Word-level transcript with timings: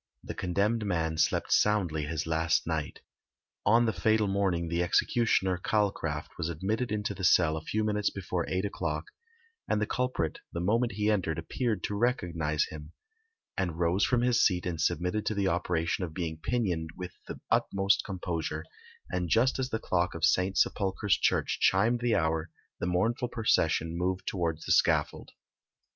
The 0.23 0.33
condemned 0.33 0.83
man 0.83 1.19
slept 1.19 1.53
soundly 1.53 2.05
his 2.05 2.25
last 2.25 2.65
night. 2.65 3.01
On 3.67 3.85
the 3.85 3.93
fatal 3.93 4.25
morning 4.27 4.67
the 4.67 4.81
executioner, 4.81 5.59
Calcraft, 5.59 6.39
was 6.39 6.49
admitted 6.49 6.91
into 6.91 7.13
the 7.13 7.23
cell 7.23 7.55
a 7.55 7.61
few 7.61 7.83
minutes 7.83 8.09
before 8.09 8.49
eight 8.49 8.65
o'clock, 8.65 9.03
and 9.67 9.79
the 9.79 9.85
culprit 9.85 10.39
the 10.51 10.59
moment 10.59 10.93
he 10.93 11.11
entered 11.11 11.37
appeared 11.37 11.83
to 11.83 11.93
recognise 11.93 12.65
him, 12.71 12.93
and 13.55 13.77
rose 13.77 14.03
from 14.03 14.21
his 14.21 14.43
seat 14.43 14.65
and 14.65 14.81
submitted 14.81 15.23
to 15.27 15.35
the 15.35 15.47
operation 15.47 16.03
of 16.03 16.15
being 16.15 16.39
pinioned 16.41 16.89
with 16.97 17.11
the 17.27 17.39
utmost 17.51 18.03
composure; 18.03 18.65
and 19.11 19.29
just 19.29 19.59
as 19.59 19.69
the 19.69 19.77
clock 19.77 20.15
of 20.15 20.25
St. 20.25 20.57
Sepulchre's 20.57 21.15
church 21.15 21.59
chimed 21.59 21.99
the 21.99 22.15
hour 22.15 22.49
the 22.79 22.87
mournful 22.87 23.27
procession 23.27 23.95
moved 23.95 24.25
towards 24.25 24.65
the 24.65 24.71
scaffold. 24.71 25.29